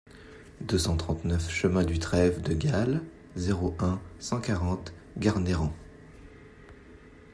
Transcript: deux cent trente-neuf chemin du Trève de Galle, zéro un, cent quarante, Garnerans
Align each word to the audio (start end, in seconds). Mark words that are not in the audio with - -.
deux 0.61 0.79
cent 0.79 0.97
trente-neuf 0.97 1.47
chemin 1.51 1.83
du 1.85 1.99
Trève 1.99 2.41
de 2.41 2.55
Galle, 2.55 3.03
zéro 3.35 3.75
un, 3.79 4.01
cent 4.17 4.41
quarante, 4.41 4.93
Garnerans 5.19 5.73